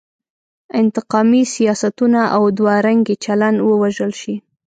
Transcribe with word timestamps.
انتقامي 0.81 1.41
سیاستونه 1.55 2.21
او 2.35 2.43
دوه 2.57 2.73
رنګی 2.87 3.15
چلن 3.25 3.55
ووژل 3.61 4.11
شي. 4.21 4.35